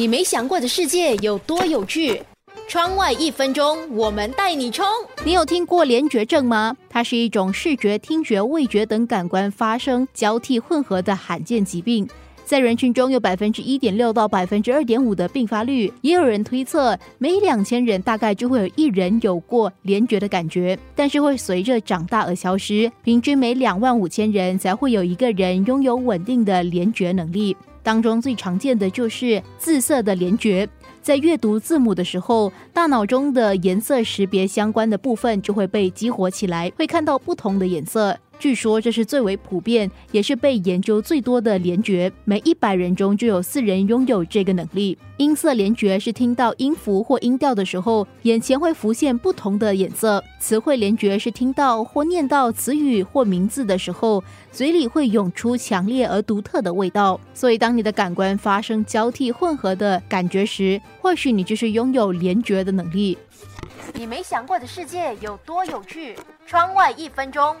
[0.00, 2.22] 你没想过的世界有多有趣？
[2.66, 4.86] 窗外一分钟，我们带你冲！
[5.26, 6.74] 你有听过联觉症吗？
[6.88, 12.08] 它是一种视觉、听觉、味觉等感官发生交替混合的罕见疾病，
[12.46, 15.92] 在人群中有百分之一点六到百分之二点五的并发率。
[16.00, 22.90] 也有人推测，每两千人大概就会有一人有过联觉的感觉，但是会随着长大而消失。
[23.04, 27.54] 平均每两万五千人才会有一个人拥有稳定的联觉能力。
[27.82, 30.68] 当中最常见的就是字色的联觉，
[31.02, 38.18] 在阅读字母的时候，大脑中的颜色识别相关的部分就会被激活起来，会看到不同的颜色。
[38.40, 44.96] 据说这是最为普遍，也是被研究最多的联觉，每一百人中就有四人拥有这个能力。
[45.18, 50.24] 音色联觉是听到音符或音调的时候，眼前会浮现不同的颜色。
[50.38, 57.20] 词汇联觉是听到或念到词语或名字的时候，嘴里会涌出强烈而独特的味道。
[57.34, 63.18] 所以，当你的感官发生交替混合的感觉时，或许你就是拥有联觉的能力。
[63.92, 66.16] 你没想过的世界有多有趣？
[66.46, 67.54] 窗外一分钟。